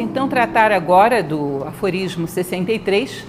Então 0.00 0.30
tratar 0.30 0.72
agora 0.72 1.22
do 1.22 1.62
aforismo 1.64 2.26
63, 2.26 3.22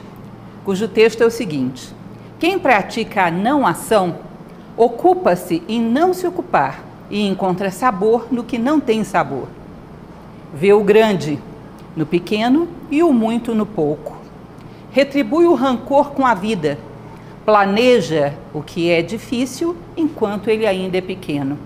cujo 0.63 0.87
texto 0.87 1.21
é 1.21 1.25
o 1.25 1.29
seguinte: 1.29 1.93
Quem 2.39 2.57
pratica 2.57 3.25
a 3.25 3.31
não 3.31 3.67
ação 3.67 4.19
ocupa-se 4.77 5.61
em 5.67 5.81
não 5.81 6.13
se 6.13 6.25
ocupar 6.25 6.81
e 7.09 7.27
encontra 7.27 7.69
sabor 7.71 8.27
no 8.31 8.45
que 8.45 8.57
não 8.57 8.79
tem 8.79 9.03
sabor. 9.03 9.49
Vê 10.53 10.71
o 10.71 10.81
grande 10.81 11.37
no 11.93 12.05
pequeno 12.05 12.69
e 12.89 13.03
o 13.03 13.11
muito 13.11 13.53
no 13.53 13.65
pouco. 13.65 14.15
Retribui 14.91 15.45
o 15.45 15.55
rancor 15.55 16.11
com 16.11 16.25
a 16.25 16.33
vida. 16.33 16.79
Planeja 17.43 18.33
o 18.53 18.61
que 18.61 18.89
é 18.89 19.01
difícil 19.01 19.75
enquanto 19.97 20.49
ele 20.49 20.65
ainda 20.65 20.97
é 20.97 21.01
pequeno. 21.01 21.59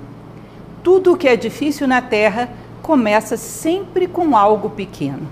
Tudo 0.81 1.13
o 1.13 1.17
que 1.17 1.27
é 1.27 1.35
difícil 1.35 1.87
na 1.87 2.01
terra 2.01 2.49
começa 2.85 3.35
sempre 3.35 4.07
com 4.07 4.37
algo 4.37 4.69
pequeno. 4.69 5.27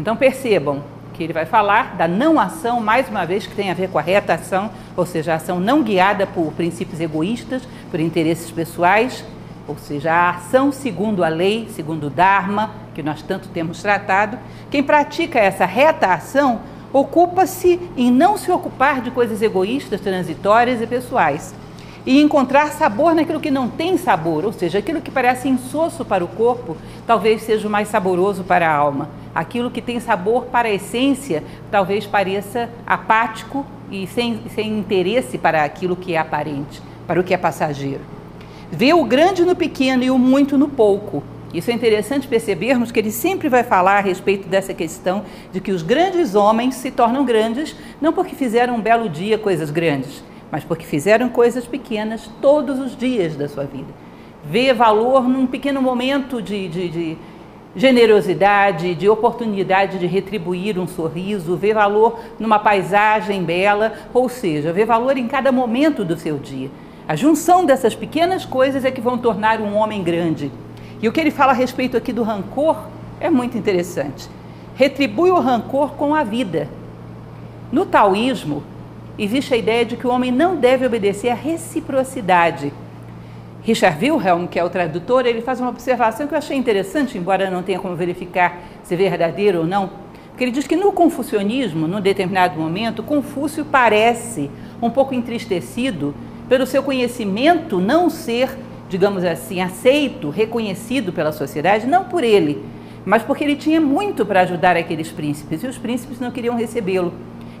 Então 0.00 0.16
percebam 0.16 0.82
que 1.14 1.22
ele 1.22 1.32
vai 1.32 1.46
falar 1.46 1.94
da 1.94 2.08
não 2.08 2.40
ação, 2.40 2.80
mais 2.80 3.08
uma 3.08 3.24
vez, 3.24 3.46
que 3.46 3.54
tem 3.54 3.70
a 3.70 3.74
ver 3.74 3.88
com 3.88 4.00
a 4.00 4.02
reta 4.02 4.34
ação, 4.34 4.68
ou 4.96 5.06
seja, 5.06 5.32
a 5.32 5.36
ação 5.36 5.60
não 5.60 5.80
guiada 5.80 6.26
por 6.26 6.52
princípios 6.54 7.00
egoístas, 7.00 7.62
por 7.88 8.00
interesses 8.00 8.50
pessoais, 8.50 9.24
ou 9.68 9.78
seja, 9.78 10.12
a 10.12 10.30
ação 10.30 10.72
segundo 10.72 11.22
a 11.22 11.28
lei, 11.28 11.68
segundo 11.70 12.08
o 12.08 12.10
Dharma, 12.10 12.72
que 12.96 13.02
nós 13.02 13.22
tanto 13.22 13.48
temos 13.50 13.80
tratado. 13.80 14.36
Quem 14.68 14.82
pratica 14.82 15.38
essa 15.38 15.64
reta 15.64 16.08
ação 16.08 16.62
ocupa-se 16.92 17.80
em 17.96 18.10
não 18.10 18.36
se 18.36 18.50
ocupar 18.50 19.00
de 19.00 19.12
coisas 19.12 19.40
egoístas, 19.40 20.00
transitórias 20.00 20.82
e 20.82 20.86
pessoais. 20.88 21.54
E 22.04 22.20
encontrar 22.20 22.72
sabor 22.72 23.14
naquilo 23.14 23.38
que 23.38 23.50
não 23.50 23.68
tem 23.68 23.96
sabor, 23.96 24.44
ou 24.44 24.52
seja, 24.52 24.78
aquilo 24.78 25.00
que 25.00 25.10
parece 25.10 25.48
insosso 25.48 26.04
para 26.04 26.24
o 26.24 26.28
corpo, 26.28 26.76
talvez 27.06 27.42
seja 27.42 27.68
o 27.68 27.70
mais 27.70 27.86
saboroso 27.86 28.42
para 28.42 28.68
a 28.68 28.74
alma. 28.74 29.08
Aquilo 29.32 29.70
que 29.70 29.80
tem 29.80 30.00
sabor 30.00 30.46
para 30.46 30.68
a 30.68 30.72
essência, 30.72 31.44
talvez 31.70 32.04
pareça 32.04 32.68
apático 32.84 33.64
e 33.88 34.06
sem, 34.08 34.40
sem 34.52 34.76
interesse 34.76 35.38
para 35.38 35.62
aquilo 35.62 35.94
que 35.94 36.14
é 36.14 36.18
aparente, 36.18 36.82
para 37.06 37.20
o 37.20 37.24
que 37.24 37.32
é 37.32 37.36
passageiro. 37.36 38.00
Vê 38.70 38.92
o 38.92 39.04
grande 39.04 39.44
no 39.44 39.54
pequeno 39.54 40.02
e 40.02 40.10
o 40.10 40.18
muito 40.18 40.58
no 40.58 40.66
pouco. 40.66 41.22
Isso 41.54 41.70
é 41.70 41.74
interessante 41.74 42.26
percebermos 42.26 42.90
que 42.90 42.98
ele 42.98 43.12
sempre 43.12 43.48
vai 43.48 43.62
falar 43.62 43.98
a 43.98 44.00
respeito 44.00 44.48
dessa 44.48 44.74
questão 44.74 45.22
de 45.52 45.60
que 45.60 45.70
os 45.70 45.82
grandes 45.82 46.34
homens 46.34 46.74
se 46.76 46.90
tornam 46.90 47.24
grandes 47.24 47.76
não 48.00 48.12
porque 48.12 48.34
fizeram 48.34 48.76
um 48.76 48.80
belo 48.80 49.08
dia 49.08 49.36
coisas 49.36 49.70
grandes, 49.70 50.24
mas 50.52 50.62
porque 50.62 50.84
fizeram 50.84 51.30
coisas 51.30 51.64
pequenas 51.64 52.28
todos 52.42 52.78
os 52.78 52.94
dias 52.94 53.34
da 53.34 53.48
sua 53.48 53.64
vida. 53.64 53.88
Vê 54.44 54.74
valor 54.74 55.26
num 55.26 55.46
pequeno 55.46 55.80
momento 55.80 56.42
de, 56.42 56.68
de, 56.68 56.88
de 56.90 57.18
generosidade, 57.74 58.94
de 58.94 59.08
oportunidade 59.08 59.98
de 59.98 60.06
retribuir 60.06 60.78
um 60.78 60.86
sorriso, 60.86 61.56
vê 61.56 61.72
valor 61.72 62.20
numa 62.38 62.58
paisagem 62.58 63.42
bela, 63.42 63.94
ou 64.12 64.28
seja, 64.28 64.74
vê 64.74 64.84
valor 64.84 65.16
em 65.16 65.26
cada 65.26 65.50
momento 65.50 66.04
do 66.04 66.18
seu 66.18 66.36
dia. 66.36 66.70
A 67.08 67.16
junção 67.16 67.64
dessas 67.64 67.94
pequenas 67.94 68.44
coisas 68.44 68.84
é 68.84 68.90
que 68.90 69.00
vão 69.00 69.16
tornar 69.16 69.58
um 69.58 69.74
homem 69.74 70.02
grande. 70.02 70.52
E 71.00 71.08
o 71.08 71.12
que 71.12 71.20
ele 71.20 71.30
fala 71.30 71.52
a 71.52 71.54
respeito 71.54 71.96
aqui 71.96 72.12
do 72.12 72.22
rancor 72.22 72.88
é 73.18 73.30
muito 73.30 73.56
interessante. 73.56 74.28
Retribui 74.74 75.30
o 75.30 75.40
rancor 75.40 75.92
com 75.92 76.14
a 76.14 76.22
vida. 76.22 76.68
No 77.72 77.86
taoísmo, 77.86 78.62
existe 79.18 79.54
a 79.54 79.56
ideia 79.56 79.84
de 79.84 79.96
que 79.96 80.06
o 80.06 80.10
homem 80.10 80.30
não 80.30 80.56
deve 80.56 80.86
obedecer 80.86 81.28
à 81.28 81.34
reciprocidade. 81.34 82.72
Richard 83.62 83.98
Wilhelm, 84.04 84.46
que 84.46 84.58
é 84.58 84.64
o 84.64 84.70
tradutor, 84.70 85.24
ele 85.26 85.40
faz 85.40 85.60
uma 85.60 85.70
observação 85.70 86.26
que 86.26 86.34
eu 86.34 86.38
achei 86.38 86.56
interessante, 86.56 87.16
embora 87.16 87.50
não 87.50 87.62
tenha 87.62 87.78
como 87.78 87.94
verificar 87.94 88.58
se 88.82 88.94
é 88.94 88.96
verdadeiro 88.96 89.60
ou 89.60 89.66
não, 89.66 89.90
porque 90.28 90.44
ele 90.44 90.50
diz 90.50 90.66
que 90.66 90.74
no 90.74 90.92
confucionismo, 90.92 91.86
num 91.86 92.00
determinado 92.00 92.58
momento, 92.58 93.02
Confúcio 93.02 93.64
parece 93.64 94.50
um 94.80 94.90
pouco 94.90 95.14
entristecido 95.14 96.14
pelo 96.48 96.66
seu 96.66 96.82
conhecimento 96.82 97.78
não 97.78 98.10
ser 98.10 98.48
digamos 98.92 99.24
assim, 99.24 99.62
aceito, 99.62 100.28
reconhecido 100.28 101.14
pela 101.14 101.32
sociedade, 101.32 101.86
não 101.86 102.04
por 102.04 102.22
ele, 102.22 102.62
mas 103.06 103.22
porque 103.22 103.42
ele 103.42 103.56
tinha 103.56 103.80
muito 103.80 104.26
para 104.26 104.42
ajudar 104.42 104.76
aqueles 104.76 105.10
príncipes 105.10 105.64
e 105.64 105.66
os 105.66 105.78
príncipes 105.78 106.20
não 106.20 106.30
queriam 106.30 106.54
recebê-lo. 106.54 107.14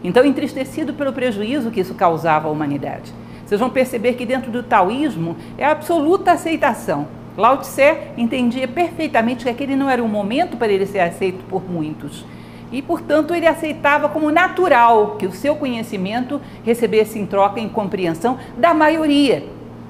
Então, 0.04 0.24
entristecido 0.24 0.94
pelo 0.94 1.12
prejuízo 1.12 1.70
que 1.70 1.80
isso 1.80 1.94
causava 1.94 2.48
à 2.48 2.50
humanidade. 2.50 3.12
Vocês 3.44 3.60
vão 3.60 3.70
perceber 3.70 4.14
que 4.14 4.26
dentro 4.26 4.50
do 4.50 4.62
taoísmo 4.62 5.36
é 5.58 5.64
absoluta 5.64 6.32
aceitação. 6.32 7.06
Lao 7.36 7.58
Tse 7.58 7.96
entendia 8.16 8.68
perfeitamente 8.68 9.44
que 9.44 9.50
aquele 9.50 9.76
não 9.76 9.88
era 9.88 10.02
um 10.02 10.08
momento 10.08 10.56
para 10.56 10.72
ele 10.72 10.86
ser 10.86 11.00
aceito 11.00 11.44
por 11.48 11.62
muitos. 11.70 12.24
E, 12.70 12.80
portanto, 12.80 13.34
ele 13.34 13.46
aceitava 13.46 14.08
como 14.08 14.30
natural 14.30 15.16
que 15.18 15.26
o 15.26 15.32
seu 15.32 15.54
conhecimento 15.56 16.40
recebesse 16.64 17.18
em 17.18 17.26
troca, 17.26 17.60
em 17.60 17.68
compreensão 17.68 18.38
da 18.56 18.72
maioria 18.72 19.44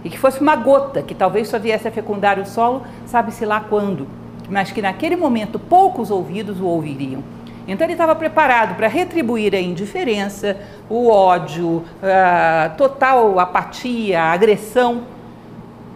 e 0.04 0.10
que 0.10 0.18
fosse 0.18 0.40
uma 0.40 0.56
gota 0.56 1.02
que 1.02 1.14
talvez 1.14 1.48
só 1.48 1.58
viesse 1.58 1.86
a 1.86 1.92
fecundar 1.92 2.38
o 2.38 2.46
solo, 2.46 2.82
sabe-se 3.06 3.44
lá 3.44 3.60
quando, 3.60 4.06
mas 4.50 4.72
que 4.72 4.82
naquele 4.82 5.16
momento 5.16 5.58
poucos 5.58 6.10
ouvidos 6.10 6.60
o 6.60 6.66
ouviriam. 6.66 7.22
Então 7.66 7.86
ele 7.86 7.92
estava 7.92 8.14
preparado 8.14 8.74
para 8.74 8.88
retribuir 8.88 9.54
a 9.54 9.60
indiferença, 9.60 10.56
o 10.88 11.08
ódio, 11.08 11.84
a 12.02 12.70
total 12.70 13.38
apatia, 13.38 14.20
a 14.20 14.32
agressão, 14.32 15.02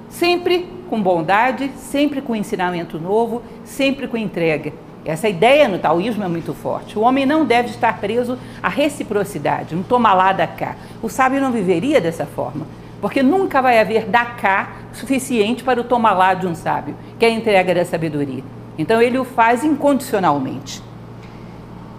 sempre 0.09 0.71
com 0.89 1.01
bondade, 1.03 1.71
sempre 1.77 2.21
com 2.21 2.37
ensinamento 2.37 2.99
novo, 2.99 3.43
sempre 3.65 4.07
com 4.07 4.17
entrega. 4.17 4.73
Essa 5.05 5.29
ideia 5.29 5.69
no 5.69 5.79
taoísmo 5.79 6.25
é 6.25 6.29
muito 6.29 6.53
forte. 6.53 6.99
O 6.99 7.03
homem 7.03 7.25
não 7.25 7.45
deve 7.45 7.69
estar 7.69 8.01
preso 8.01 8.39
à 8.63 8.69
reciprocidade, 8.69 9.75
um 9.75 9.83
toma 9.83 10.13
lá 10.13 10.33
da 10.33 10.47
cá. 10.47 10.75
O 11.01 11.09
sábio 11.09 11.41
não 11.41 11.53
viveria 11.53 12.01
dessa 12.01 12.27
forma. 12.27 12.67
Porque 13.01 13.23
nunca 13.23 13.61
vai 13.61 13.79
haver 13.79 14.07
da 14.07 14.25
cá 14.25 14.73
suficiente 14.93 15.63
para 15.63 15.81
o 15.81 15.85
tomar 15.85 16.15
lá 16.15 16.35
de 16.35 16.47
um 16.47 16.55
sábio, 16.55 16.97
que 17.19 17.25
é 17.25 17.29
a 17.29 17.33
entrega 17.33 17.75
da 17.75 17.85
sabedoria. 17.85 18.43
Então 18.79 19.01
ele 19.01 19.19
o 19.19 19.25
faz 19.25 19.63
incondicionalmente. 19.63 20.83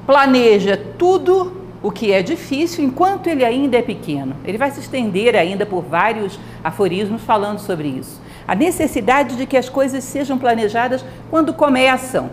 Planeja 0.07 0.79
tudo 0.97 1.51
o 1.83 1.91
que 1.91 2.13
é 2.13 2.23
difícil 2.23 2.81
enquanto 2.81 3.27
ele 3.27 3.43
ainda 3.43 3.77
é 3.77 3.81
pequeno. 3.81 4.37
Ele 4.45 4.57
vai 4.57 4.71
se 4.71 4.79
estender 4.79 5.35
ainda 5.35 5.65
por 5.65 5.83
vários 5.83 6.39
aforismos 6.63 7.21
falando 7.23 7.59
sobre 7.59 7.89
isso. 7.89 8.21
A 8.47 8.55
necessidade 8.55 9.35
de 9.35 9.45
que 9.45 9.57
as 9.57 9.67
coisas 9.67 10.05
sejam 10.05 10.37
planejadas 10.37 11.03
quando 11.29 11.53
começam. 11.53 12.29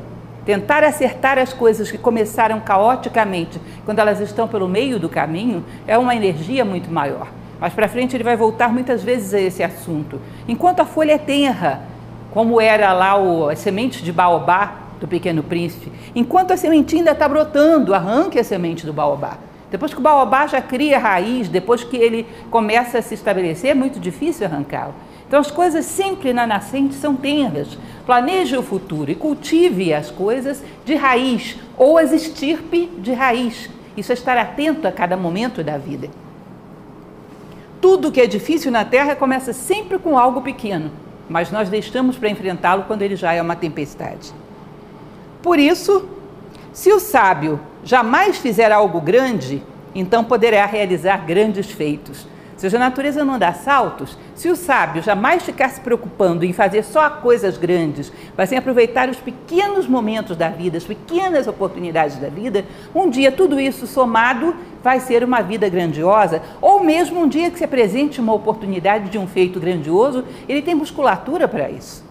Tentar 0.47 0.85
acertar 0.85 1.37
as 1.37 1.53
coisas 1.53 1.91
que 1.91 1.99
começaram 1.99 2.61
caoticamente, 2.61 3.61
quando 3.85 3.99
elas 3.99 4.21
estão 4.21 4.47
pelo 4.47 4.69
meio 4.69 5.01
do 5.01 5.09
caminho, 5.09 5.65
é 5.85 5.99
uma 5.99 6.15
energia 6.15 6.65
muito 6.65 6.93
maior. 6.93 7.27
Mais 7.59 7.73
para 7.73 7.89
frente 7.89 8.15
ele 8.15 8.23
vai 8.23 8.37
voltar 8.37 8.73
muitas 8.73 9.03
vezes 9.03 9.35
a 9.35 9.41
esse 9.41 9.65
assunto. 9.65 10.21
Enquanto 10.47 10.79
a 10.79 10.85
folha 10.85 11.15
é 11.15 11.19
tenra, 11.19 11.81
como 12.31 12.61
era 12.61 12.93
lá 12.93 13.21
o, 13.21 13.49
a 13.49 13.57
semente 13.57 14.01
de 14.01 14.13
baobá 14.13 14.84
do 15.05 15.09
pequeno 15.09 15.43
príncipe, 15.43 15.93
enquanto 16.15 16.53
a 16.53 16.57
sementinha 16.57 17.03
ainda 17.03 17.11
está 17.11 17.29
brotando, 17.29 17.93
arranque 17.93 18.39
a 18.39 18.45
semente 18.45 18.87
do 18.87 18.93
baobá. 18.93 19.37
Depois 19.71 19.93
que 19.93 20.01
o 20.01 20.03
baobá 20.03 20.47
já 20.47 20.63
cria 20.63 20.99
raiz, 20.99 21.47
depois 21.47 21.85
que 21.85 21.95
ele 21.95 22.27
começa 22.51 22.99
a 22.99 23.03
se 23.03 23.13
estabelecer, 23.13 23.73
é 23.73 23.75
muito 23.75 24.01
difícil 24.01 24.47
arrancá-lo. 24.47 24.95
Então 25.29 25.39
as 25.39 25.51
coisas 25.51 25.85
sempre 25.85 26.33
na 26.33 26.47
nascente 26.47 26.95
são 26.95 27.15
tenras. 27.15 27.77
Planeje 28.07 28.57
o 28.57 28.63
futuro 28.63 29.11
e 29.11 29.15
cultive 29.15 29.93
as 29.93 30.11
coisas 30.11 30.63
de 30.87 30.95
raiz 30.95 31.59
ou 31.77 31.99
as 31.99 32.11
estirpe 32.11 32.87
de 32.99 33.13
raiz. 33.13 33.69
Isso 33.95 34.11
é 34.11 34.15
estar 34.15 34.39
atento 34.39 34.89
a 34.89 34.93
cada 34.93 35.19
momento 35.19 35.63
da 35.63 35.77
vida. 35.77 36.09
Tudo 37.79 38.11
que 38.11 38.23
é 38.23 38.27
difícil 38.27 38.73
na 38.73 38.87
Terra 38.87 39.15
começa 39.15 39.53
sempre 39.53 39.99
com 39.99 40.17
algo 40.17 40.41
pequeno, 40.41 40.91
mas 41.29 41.51
nós 41.51 41.69
deixamos 41.69 42.17
para 42.17 42.31
enfrentá-lo 42.31 42.85
quando 42.85 43.03
ele 43.03 43.17
já 43.17 43.35
é 43.35 43.43
uma 43.43 43.55
tempestade. 43.55 44.33
Por 45.45 45.59
isso, 45.59 46.09
se 46.73 46.91
o 46.91 46.99
sábio 46.99 47.61
jamais 47.85 48.39
fizer 48.39 48.73
algo 48.73 48.99
grande, 48.99 49.63
então 49.95 50.25
poderá 50.25 50.65
realizar 50.65 51.19
grandes 51.19 51.71
feitos. 51.71 52.27
Seja 52.57 52.79
a 52.79 52.81
natureza 52.81 53.27
não 53.27 53.39
dá 53.39 53.53
saltos, 53.53 54.17
se 54.35 54.49
o 54.49 54.57
sábio 54.57 55.03
jamais 55.03 55.43
ficar 55.43 55.69
se 55.69 55.83
preocupando 55.83 56.47
em 56.47 56.55
fazer 56.55 56.83
só 56.83 57.11
coisas 57.11 57.59
grandes, 57.59 58.11
mas 58.35 58.53
em 58.53 58.57
aproveitar 58.57 59.11
os 59.11 59.19
pequenos 59.19 59.87
momentos 59.87 60.35
da 60.35 60.49
vida, 60.49 60.79
as 60.79 60.85
pequenas 60.85 61.47
oportunidades 61.47 62.17
da 62.17 62.31
vida, 62.31 62.65
um 62.95 63.11
dia 63.11 63.31
tudo 63.31 63.61
isso 63.61 63.87
somado 63.87 64.57
vai 64.83 64.99
ser 64.99 65.23
uma 65.23 65.43
vida 65.43 65.69
grandiosa, 65.69 66.41
ou 66.59 66.83
mesmo 66.83 67.21
um 67.21 67.29
dia 67.29 67.51
que 67.51 67.59
se 67.59 67.65
apresente 67.65 68.19
uma 68.19 68.33
oportunidade 68.33 69.11
de 69.11 69.19
um 69.19 69.27
feito 69.27 69.61
grandioso, 69.61 70.25
ele 70.49 70.63
tem 70.63 70.75
musculatura 70.75 71.47
para 71.47 71.69
isso. 71.69 72.03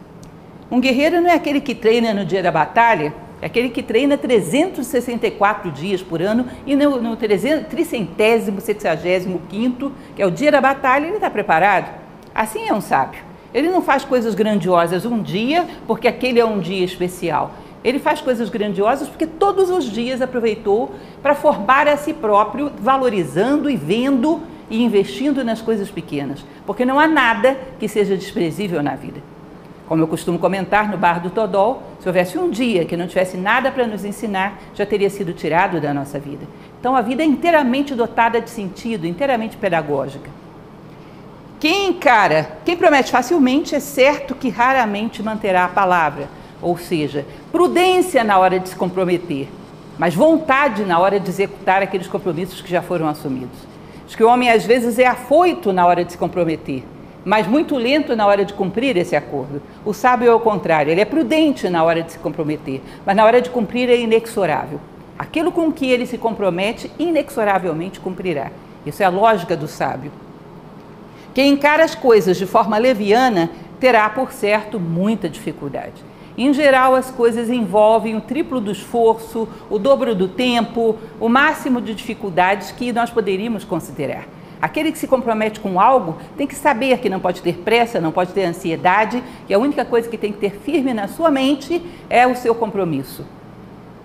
Um 0.69 0.79
guerreiro 0.79 1.19
não 1.19 1.29
é 1.29 1.33
aquele 1.33 1.61
que 1.61 1.73
treina 1.75 2.13
no 2.13 2.25
dia 2.25 2.41
da 2.41 2.51
batalha, 2.51 3.13
é 3.43 3.45
aquele 3.45 3.67
que 3.67 3.83
treina 3.83 4.17
364 4.17 5.69
dias 5.69 6.01
por 6.01 6.21
ano 6.21 6.47
e 6.65 6.77
no, 6.77 7.01
no 7.01 7.17
365, 7.17 9.91
que 10.15 10.21
é 10.21 10.25
o 10.25 10.31
dia 10.31 10.49
da 10.49 10.61
batalha, 10.61 11.07
ele 11.07 11.15
está 11.15 11.29
preparado. 11.29 11.93
Assim 12.33 12.69
é 12.69 12.73
um 12.73 12.79
sábio. 12.79 13.21
Ele 13.53 13.67
não 13.67 13.81
faz 13.81 14.05
coisas 14.05 14.33
grandiosas 14.33 15.05
um 15.05 15.21
dia 15.21 15.67
porque 15.85 16.07
aquele 16.07 16.39
é 16.39 16.45
um 16.45 16.57
dia 16.57 16.85
especial. 16.85 17.51
Ele 17.83 17.99
faz 17.99 18.21
coisas 18.21 18.49
grandiosas 18.49 19.09
porque 19.09 19.27
todos 19.27 19.69
os 19.69 19.91
dias 19.91 20.21
aproveitou 20.21 20.93
para 21.21 21.35
formar 21.35 21.85
a 21.85 21.97
si 21.97 22.13
próprio, 22.13 22.71
valorizando 22.79 23.69
e 23.69 23.75
vendo 23.75 24.39
e 24.69 24.81
investindo 24.81 25.43
nas 25.43 25.61
coisas 25.61 25.91
pequenas, 25.91 26.45
porque 26.65 26.85
não 26.85 26.97
há 26.97 27.09
nada 27.09 27.57
que 27.77 27.89
seja 27.89 28.15
desprezível 28.15 28.81
na 28.81 28.95
vida. 28.95 29.32
Como 29.87 30.01
eu 30.01 30.07
costumo 30.07 30.39
comentar 30.39 30.89
no 30.89 30.97
bar 30.97 31.19
do 31.19 31.29
Todol, 31.29 31.83
se 31.99 32.07
houvesse 32.07 32.37
um 32.37 32.49
dia 32.49 32.85
que 32.85 32.95
não 32.95 33.07
tivesse 33.07 33.35
nada 33.35 33.71
para 33.71 33.85
nos 33.85 34.05
ensinar, 34.05 34.59
já 34.73 34.85
teria 34.85 35.09
sido 35.09 35.33
tirado 35.33 35.81
da 35.81 35.93
nossa 35.93 36.19
vida. 36.19 36.45
Então 36.79 36.95
a 36.95 37.01
vida 37.01 37.21
é 37.21 37.25
inteiramente 37.25 37.93
dotada 37.93 38.39
de 38.39 38.49
sentido, 38.49 39.05
inteiramente 39.05 39.57
pedagógica. 39.57 40.29
Quem 41.59 41.87
encara, 41.87 42.57
quem 42.65 42.75
promete 42.75 43.09
facilmente, 43.11 43.73
é 43.73 43.79
certo 43.79 44.35
que 44.35 44.49
raramente 44.49 45.23
manterá 45.23 45.65
a 45.65 45.69
palavra, 45.69 46.27
ou 46.61 46.77
seja, 46.77 47.25
prudência 47.51 48.23
na 48.23 48.37
hora 48.37 48.59
de 48.59 48.69
se 48.69 48.75
comprometer, 48.75 49.47
mas 49.97 50.13
vontade 50.13 50.83
na 50.83 50.99
hora 50.99 51.19
de 51.19 51.29
executar 51.29 51.81
aqueles 51.81 52.07
compromissos 52.07 52.61
que 52.61 52.69
já 52.69 52.81
foram 52.81 53.07
assumidos. 53.07 53.57
Diz 54.05 54.15
que 54.15 54.23
o 54.23 54.27
homem 54.27 54.49
às 54.49 54.65
vezes 54.65 54.99
é 54.99 55.07
afoito 55.07 55.71
na 55.71 55.85
hora 55.85 56.03
de 56.03 56.11
se 56.11 56.17
comprometer, 56.17 56.83
mas 57.25 57.47
muito 57.47 57.75
lento 57.75 58.15
na 58.15 58.25
hora 58.25 58.43
de 58.43 58.53
cumprir 58.53 58.97
esse 58.97 59.15
acordo. 59.15 59.61
O 59.85 59.93
sábio 59.93 60.29
é 60.29 60.33
o 60.33 60.39
contrário, 60.39 60.91
ele 60.91 61.01
é 61.01 61.05
prudente 61.05 61.69
na 61.69 61.83
hora 61.83 62.03
de 62.03 62.13
se 62.13 62.19
comprometer, 62.19 62.81
mas 63.05 63.15
na 63.15 63.25
hora 63.25 63.41
de 63.41 63.49
cumprir 63.49 63.89
é 63.89 63.97
inexorável. 63.97 64.79
Aquilo 65.17 65.51
com 65.51 65.71
que 65.71 65.89
ele 65.89 66.05
se 66.05 66.17
compromete, 66.17 66.91
inexoravelmente 66.99 67.99
cumprirá. 67.99 68.51
Isso 68.85 69.01
é 69.01 69.05
a 69.05 69.09
lógica 69.09 69.55
do 69.55 69.67
sábio. 69.67 70.11
Quem 71.33 71.53
encara 71.53 71.83
as 71.83 71.95
coisas 71.95 72.37
de 72.37 72.45
forma 72.45 72.77
leviana 72.77 73.49
terá, 73.79 74.09
por 74.09 74.31
certo, 74.31 74.79
muita 74.79 75.29
dificuldade. 75.29 76.03
Em 76.37 76.51
geral, 76.51 76.95
as 76.95 77.11
coisas 77.11 77.49
envolvem 77.49 78.15
o 78.15 78.21
triplo 78.21 78.59
do 78.59 78.71
esforço, 78.71 79.47
o 79.69 79.77
dobro 79.77 80.15
do 80.15 80.27
tempo, 80.27 80.97
o 81.19 81.29
máximo 81.29 81.79
de 81.79 81.93
dificuldades 81.93 82.71
que 82.71 82.91
nós 82.91 83.09
poderíamos 83.09 83.63
considerar. 83.63 84.25
Aquele 84.63 84.93
que 84.93 84.97
se 84.97 85.07
compromete 85.07 85.59
com 85.59 85.77
algo 85.77 86.15
tem 86.37 86.47
que 86.47 86.55
saber 86.55 86.99
que 86.99 87.09
não 87.09 87.19
pode 87.19 87.41
ter 87.41 87.57
pressa, 87.65 87.99
não 87.99 88.13
pode 88.13 88.31
ter 88.31 88.45
ansiedade, 88.45 89.21
e 89.49 89.53
a 89.53 89.59
única 89.59 89.83
coisa 89.83 90.07
que 90.07 90.17
tem 90.17 90.31
que 90.31 90.37
ter 90.37 90.51
firme 90.51 90.93
na 90.93 91.09
sua 91.09 91.29
mente 91.29 91.81
é 92.09 92.25
o 92.25 92.33
seu 92.33 92.55
compromisso. 92.55 93.25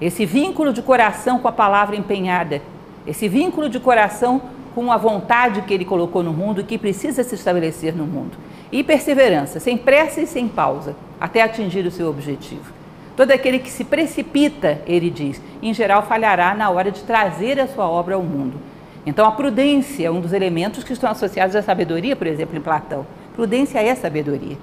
Esse 0.00 0.26
vínculo 0.26 0.72
de 0.72 0.82
coração 0.82 1.38
com 1.38 1.46
a 1.46 1.52
palavra 1.52 1.94
empenhada, 1.94 2.60
esse 3.06 3.28
vínculo 3.28 3.68
de 3.68 3.78
coração 3.78 4.42
com 4.74 4.90
a 4.90 4.96
vontade 4.96 5.62
que 5.62 5.72
ele 5.72 5.84
colocou 5.84 6.24
no 6.24 6.32
mundo 6.32 6.60
e 6.60 6.64
que 6.64 6.76
precisa 6.76 7.22
se 7.22 7.36
estabelecer 7.36 7.94
no 7.94 8.04
mundo. 8.04 8.36
E 8.72 8.82
perseverança, 8.82 9.60
sem 9.60 9.78
pressa 9.78 10.20
e 10.20 10.26
sem 10.26 10.48
pausa, 10.48 10.96
até 11.20 11.40
atingir 11.40 11.86
o 11.86 11.90
seu 11.92 12.10
objetivo. 12.10 12.72
Todo 13.16 13.30
aquele 13.30 13.60
que 13.60 13.70
se 13.70 13.84
precipita, 13.84 14.82
ele 14.88 15.08
diz, 15.08 15.40
em 15.62 15.72
geral 15.72 16.02
falhará 16.02 16.52
na 16.52 16.68
hora 16.68 16.90
de 16.90 17.04
trazer 17.04 17.60
a 17.60 17.68
sua 17.68 17.88
obra 17.88 18.16
ao 18.16 18.22
mundo. 18.24 18.58
Então, 19.06 19.26
a 19.26 19.32
prudência 19.32 20.06
é 20.06 20.10
um 20.10 20.20
dos 20.20 20.32
elementos 20.32 20.84
que 20.84 20.92
estão 20.92 21.10
associados 21.10 21.56
à 21.56 21.62
sabedoria, 21.62 22.14
por 22.14 22.26
exemplo, 22.26 22.56
em 22.56 22.60
Platão. 22.60 23.06
Prudência 23.34 23.82
é 23.82 23.94
sabedoria. 23.94 24.56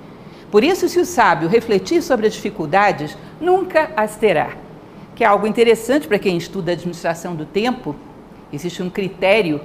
Por 0.51 0.63
isso, 0.63 0.87
se 0.87 0.99
o 0.99 1.05
sábio 1.05 1.49
refletir 1.49 2.01
sobre 2.01 2.27
as 2.27 2.33
dificuldades, 2.33 3.17
nunca 3.41 3.91
as 3.95 4.15
terá. 4.15 4.49
Que 5.15 5.23
é 5.23 5.27
algo 5.27 5.47
interessante 5.47 6.07
para 6.07 6.19
quem 6.19 6.37
estuda 6.37 6.71
a 6.71 6.73
administração 6.73 7.35
do 7.35 7.45
tempo. 7.45 7.95
Existe 8.53 8.83
um 8.83 8.89
critério 8.89 9.59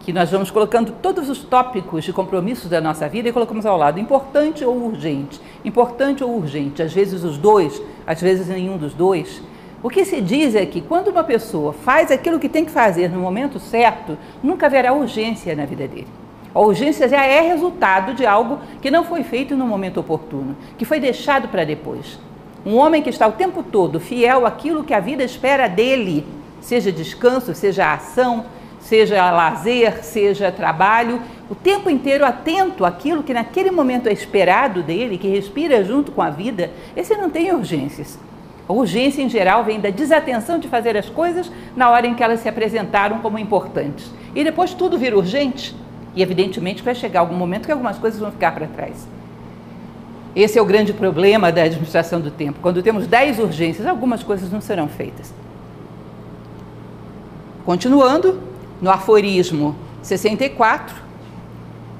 que 0.00 0.12
nós 0.12 0.30
vamos 0.30 0.50
colocando 0.52 0.92
todos 1.02 1.28
os 1.28 1.42
tópicos 1.42 2.04
de 2.04 2.12
compromissos 2.12 2.70
da 2.70 2.80
nossa 2.80 3.08
vida 3.08 3.28
e 3.28 3.32
colocamos 3.32 3.66
ao 3.66 3.76
lado 3.76 3.98
importante 3.98 4.64
ou 4.64 4.76
urgente, 4.84 5.40
importante 5.64 6.22
ou 6.22 6.36
urgente, 6.36 6.80
às 6.80 6.92
vezes 6.92 7.24
os 7.24 7.36
dois, 7.36 7.82
às 8.06 8.20
vezes 8.20 8.46
nenhum 8.46 8.76
dos 8.76 8.94
dois. 8.94 9.42
O 9.82 9.90
que 9.90 10.04
se 10.04 10.20
diz 10.20 10.54
é 10.54 10.64
que 10.64 10.80
quando 10.80 11.08
uma 11.08 11.22
pessoa 11.22 11.72
faz 11.72 12.10
aquilo 12.10 12.38
que 12.38 12.48
tem 12.48 12.64
que 12.64 12.70
fazer 12.70 13.10
no 13.10 13.20
momento 13.20 13.60
certo, 13.60 14.16
nunca 14.42 14.66
haverá 14.66 14.92
urgência 14.92 15.54
na 15.54 15.66
vida 15.66 15.86
dele. 15.86 16.08
A 16.54 16.60
urgência 16.60 17.06
já 17.06 17.22
é 17.22 17.42
resultado 17.42 18.14
de 18.14 18.24
algo 18.24 18.58
que 18.80 18.90
não 18.90 19.04
foi 19.04 19.22
feito 19.22 19.54
no 19.54 19.66
momento 19.66 20.00
oportuno, 20.00 20.56
que 20.78 20.86
foi 20.86 20.98
deixado 20.98 21.48
para 21.48 21.64
depois. 21.64 22.18
Um 22.64 22.76
homem 22.76 23.02
que 23.02 23.10
está 23.10 23.26
o 23.26 23.32
tempo 23.32 23.62
todo 23.62 24.00
fiel 24.00 24.46
àquilo 24.46 24.82
que 24.82 24.94
a 24.94 25.00
vida 25.00 25.22
espera 25.22 25.68
dele, 25.68 26.26
seja 26.60 26.90
descanso, 26.90 27.54
seja 27.54 27.92
ação, 27.92 28.46
seja 28.80 29.30
lazer, 29.30 30.02
seja 30.02 30.50
trabalho, 30.50 31.20
o 31.50 31.54
tempo 31.54 31.90
inteiro 31.90 32.24
atento 32.24 32.84
àquilo 32.84 33.22
que 33.22 33.34
naquele 33.34 33.70
momento 33.70 34.08
é 34.08 34.12
esperado 34.12 34.82
dele, 34.82 35.18
que 35.18 35.28
respira 35.28 35.84
junto 35.84 36.10
com 36.10 36.22
a 36.22 36.30
vida, 36.30 36.70
esse 36.96 37.14
não 37.14 37.28
tem 37.28 37.52
urgências. 37.52 38.18
A 38.68 38.72
urgência, 38.72 39.22
em 39.22 39.28
geral, 39.28 39.64
vem 39.64 39.78
da 39.78 39.90
desatenção 39.90 40.58
de 40.58 40.66
fazer 40.66 40.96
as 40.96 41.08
coisas 41.08 41.50
na 41.76 41.88
hora 41.90 42.06
em 42.06 42.14
que 42.14 42.22
elas 42.22 42.40
se 42.40 42.48
apresentaram 42.48 43.20
como 43.20 43.38
importantes. 43.38 44.10
E 44.34 44.42
depois 44.42 44.74
tudo 44.74 44.98
vira 44.98 45.16
urgente, 45.16 45.74
e 46.14 46.22
evidentemente 46.22 46.82
vai 46.82 46.94
chegar 46.94 47.20
algum 47.20 47.36
momento 47.36 47.66
que 47.66 47.72
algumas 47.72 47.98
coisas 47.98 48.18
vão 48.18 48.32
ficar 48.32 48.52
para 48.52 48.66
trás. 48.66 49.06
Esse 50.34 50.58
é 50.58 50.62
o 50.62 50.66
grande 50.66 50.92
problema 50.92 51.52
da 51.52 51.62
administração 51.62 52.20
do 52.20 52.30
tempo. 52.30 52.58
Quando 52.60 52.82
temos 52.82 53.06
10 53.06 53.38
urgências, 53.38 53.86
algumas 53.86 54.22
coisas 54.22 54.50
não 54.50 54.60
serão 54.60 54.88
feitas. 54.88 55.32
Continuando, 57.64 58.40
no 58.80 58.90
aforismo 58.90 59.74
64, 60.02 60.94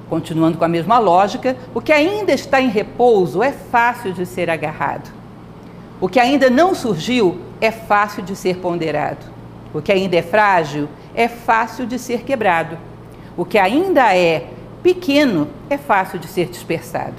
continuando 0.08 0.58
com 0.58 0.64
a 0.64 0.68
mesma 0.68 0.98
lógica, 0.98 1.56
o 1.74 1.80
que 1.80 1.92
ainda 1.92 2.32
está 2.32 2.60
em 2.60 2.68
repouso 2.68 3.42
é 3.42 3.52
fácil 3.52 4.12
de 4.12 4.26
ser 4.26 4.50
agarrado. 4.50 5.10
O 6.00 6.08
que 6.08 6.20
ainda 6.20 6.50
não 6.50 6.74
surgiu 6.74 7.40
é 7.60 7.70
fácil 7.70 8.22
de 8.22 8.36
ser 8.36 8.58
ponderado. 8.58 9.24
O 9.72 9.80
que 9.80 9.90
ainda 9.90 10.16
é 10.16 10.22
frágil 10.22 10.88
é 11.14 11.26
fácil 11.26 11.86
de 11.86 11.98
ser 11.98 12.22
quebrado. 12.22 12.76
O 13.36 13.44
que 13.44 13.58
ainda 13.58 14.14
é 14.14 14.50
pequeno 14.82 15.48
é 15.70 15.78
fácil 15.78 16.18
de 16.18 16.26
ser 16.26 16.46
dispersado. 16.46 17.14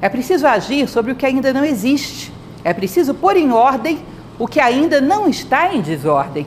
É 0.00 0.08
preciso 0.08 0.46
agir 0.46 0.88
sobre 0.88 1.10
o 1.10 1.16
que 1.16 1.26
ainda 1.26 1.52
não 1.52 1.64
existe. 1.64 2.32
É 2.62 2.72
preciso 2.72 3.14
pôr 3.14 3.36
em 3.36 3.50
ordem 3.52 3.98
o 4.38 4.46
que 4.46 4.60
ainda 4.60 5.00
não 5.00 5.28
está 5.28 5.74
em 5.74 5.80
desordem. 5.80 6.46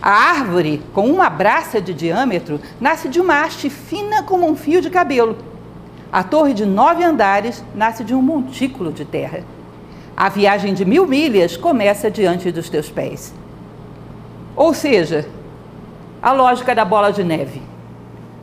A 0.00 0.10
árvore, 0.10 0.82
com 0.94 1.06
uma 1.06 1.28
braça 1.28 1.80
de 1.80 1.92
diâmetro, 1.92 2.58
nasce 2.80 3.08
de 3.08 3.20
uma 3.20 3.42
haste 3.42 3.68
fina 3.68 4.22
como 4.22 4.48
um 4.48 4.56
fio 4.56 4.80
de 4.80 4.88
cabelo. 4.88 5.36
A 6.10 6.22
torre 6.22 6.54
de 6.54 6.64
nove 6.64 7.04
andares 7.04 7.62
nasce 7.74 8.02
de 8.02 8.14
um 8.14 8.22
montículo 8.22 8.90
de 8.90 9.04
terra. 9.04 9.44
A 10.20 10.28
viagem 10.28 10.74
de 10.74 10.84
mil 10.84 11.06
milhas 11.06 11.56
começa 11.56 12.10
diante 12.10 12.52
dos 12.52 12.68
teus 12.68 12.90
pés. 12.90 13.32
Ou 14.54 14.74
seja, 14.74 15.26
a 16.20 16.30
lógica 16.30 16.74
da 16.74 16.84
bola 16.84 17.10
de 17.10 17.24
neve. 17.24 17.62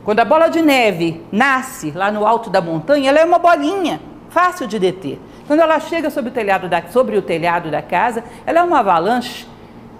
Quando 0.04 0.18
a 0.18 0.24
bola 0.24 0.48
de 0.48 0.60
neve 0.60 1.22
nasce 1.30 1.92
lá 1.92 2.10
no 2.10 2.26
alto 2.26 2.50
da 2.50 2.60
montanha, 2.60 3.10
ela 3.10 3.20
é 3.20 3.24
uma 3.24 3.38
bolinha, 3.38 4.00
fácil 4.28 4.66
de 4.66 4.76
deter. 4.76 5.20
Quando 5.46 5.60
ela 5.60 5.78
chega 5.78 6.10
sobre 6.10 6.30
o 6.30 6.32
telhado 6.32 6.68
da, 6.68 6.82
sobre 6.88 7.16
o 7.16 7.22
telhado 7.22 7.70
da 7.70 7.80
casa, 7.80 8.24
ela 8.44 8.58
é 8.58 8.62
uma 8.64 8.80
avalanche 8.80 9.46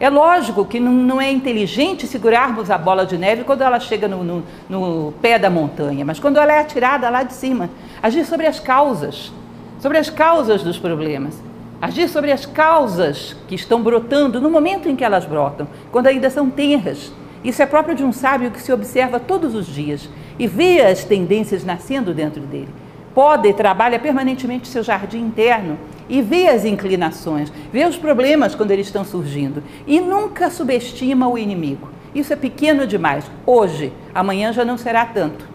é 0.01 0.11
lógico 0.11 0.65
que 0.65 0.81
não, 0.81 0.93
não, 0.93 1.21
é 1.21 1.31
inteligente 1.31 2.09
segurarmos 2.09 2.73
a 2.73 2.79
bola 2.79 3.07
de 3.07 3.17
neve 3.17 3.45
quando 3.45 3.63
ela 3.63 3.79
chega 3.79 4.09
no, 4.09 4.25
no, 4.25 4.45
no, 4.69 5.13
pé 5.23 5.39
da 5.39 5.49
montanha, 5.49 6.05
mas 6.05 6.19
quando 6.19 6.39
ela 6.39 6.53
é 6.53 6.59
atirada 6.59 7.09
lá 7.09 7.23
de 7.23 7.35
cima. 7.35 7.71
Agir 8.03 8.25
sobre 8.25 8.47
as 8.47 8.59
causas, 8.59 9.33
sobre 9.81 9.99
as 9.99 10.11
causas 10.11 10.65
dos 10.65 10.77
problemas. 10.77 11.48
Agir 11.81 12.09
sobre 12.09 12.33
as 12.33 12.45
causas 12.45 13.37
que 13.47 13.55
estão 13.55 13.81
brotando 13.81 14.41
no 14.41 14.51
momento 14.51 14.89
em 14.89 14.97
que 14.97 15.05
elas 15.05 15.25
brotam, 15.25 15.69
quando 15.93 16.09
ainda 16.09 16.29
são 16.29 16.51
tenras. 16.51 17.13
Isso 17.45 17.63
é 17.63 17.67
próprio 17.67 17.95
de 17.95 18.03
um 18.03 18.13
sábio 18.13 18.51
que 18.51 18.61
se 18.61 18.73
observa 18.73 19.21
todos 19.21 19.55
os 19.55 19.67
dias 19.67 20.09
e 20.41 20.49
vê 20.49 20.81
as 20.81 21.05
tendências 21.05 21.65
nascendo 21.65 22.13
dentro 22.13 22.41
dele. 22.41 22.69
Pode 23.15 23.49
e 23.49 23.55
trabalha 23.55 23.99
permanentemente 23.99 24.67
seu 24.67 24.83
jardim 24.83 25.21
interno 25.21 25.79
e 26.09 26.21
vê 26.21 26.49
as 26.49 26.65
inclinações, 26.65 27.53
vê 27.73 27.85
os 27.85 27.97
problemas 27.97 28.57
quando 28.57 28.73
eles 28.73 28.87
estão 28.87 29.05
surgindo 29.05 29.63
e 29.87 30.01
nunca 30.01 30.51
subestima 30.51 31.29
o 31.29 31.39
inimigo. 31.39 31.89
Isso 32.13 32.33
é 32.33 32.37
pequeno 32.37 32.89
demais. 32.89 33.25
Hoje, 33.47 33.93
amanhã 34.13 34.53
já 34.53 34.65
não 34.65 34.77
será 34.77 35.07
tanto. 35.07 35.47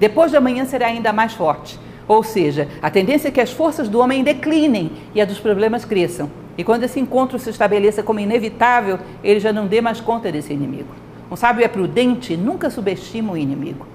Depois 0.00 0.30
de 0.30 0.38
amanhã 0.38 0.64
será 0.64 0.86
ainda 0.86 1.12
mais 1.12 1.34
forte. 1.34 1.78
Ou 2.08 2.22
seja, 2.22 2.68
a 2.80 2.90
tendência 2.90 3.28
é 3.28 3.30
que 3.30 3.40
as 3.40 3.52
forças 3.52 3.88
do 3.88 3.98
homem 3.98 4.22
declinem 4.22 4.92
e 5.14 5.20
a 5.20 5.24
dos 5.24 5.38
problemas 5.38 5.84
cresçam. 5.84 6.30
E 6.56 6.64
quando 6.64 6.84
esse 6.84 7.00
encontro 7.00 7.38
se 7.38 7.50
estabeleça 7.50 8.02
como 8.02 8.20
inevitável, 8.20 8.98
ele 9.22 9.40
já 9.40 9.52
não 9.52 9.66
dê 9.66 9.80
mais 9.80 10.00
conta 10.00 10.30
desse 10.30 10.52
inimigo. 10.52 10.88
Um 11.30 11.36
sábio 11.36 11.64
é 11.64 11.68
prudente 11.68 12.32
e 12.32 12.36
nunca 12.36 12.70
subestima 12.70 13.32
o 13.32 13.36
inimigo. 13.36 13.86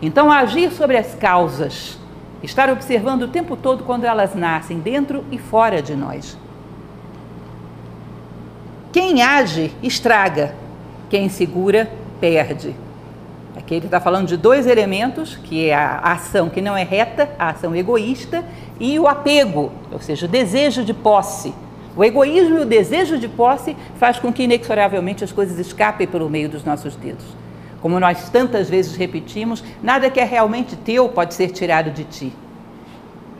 Então, 0.00 0.32
agir 0.32 0.70
sobre 0.70 0.96
as 0.96 1.14
causas 1.14 2.00
Estar 2.42 2.70
observando 2.70 3.22
o 3.22 3.28
tempo 3.28 3.54
todo 3.54 3.84
quando 3.84 4.04
elas 4.04 4.34
nascem, 4.34 4.78
dentro 4.78 5.24
e 5.30 5.36
fora 5.36 5.82
de 5.82 5.94
nós. 5.94 6.38
Quem 8.92 9.22
age, 9.22 9.72
estraga. 9.82 10.54
Quem 11.10 11.28
segura, 11.28 11.90
perde. 12.18 12.74
Aqui 13.56 13.74
ele 13.74 13.86
está 13.86 14.00
falando 14.00 14.28
de 14.28 14.36
dois 14.36 14.66
elementos, 14.66 15.36
que 15.36 15.68
é 15.68 15.74
a 15.74 15.98
ação 15.98 16.48
que 16.48 16.60
não 16.60 16.76
é 16.76 16.84
reta, 16.84 17.28
a 17.38 17.50
ação 17.50 17.74
egoísta, 17.74 18.44
e 18.78 18.98
o 18.98 19.08
apego, 19.08 19.72
ou 19.90 20.00
seja, 20.00 20.26
o 20.26 20.28
desejo 20.28 20.84
de 20.84 20.94
posse 20.94 21.52
O 21.96 22.04
egoísmo 22.04 22.58
e 22.58 22.62
o 22.62 22.64
desejo 22.64 23.18
de 23.18 23.28
posse 23.28 23.76
faz 23.96 24.18
com 24.18 24.32
que 24.32 24.44
inexoravelmente 24.44 25.24
as 25.24 25.32
coisas 25.32 25.58
escapem 25.58 26.06
pelo 26.06 26.30
meio 26.30 26.48
dos 26.48 26.64
nossos 26.64 26.94
dedos. 26.94 27.24
Como 27.82 27.98
nós 27.98 28.28
tantas 28.30 28.70
vezes 28.70 28.94
repetimos, 28.94 29.64
nada 29.82 30.08
que 30.08 30.20
é 30.20 30.24
realmente 30.24 30.76
teu 30.76 31.08
pode 31.08 31.34
ser 31.34 31.48
tirado 31.48 31.90
de 31.90 32.04
ti. 32.04 32.32